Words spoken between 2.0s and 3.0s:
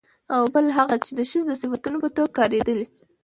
په توګه کارېدلي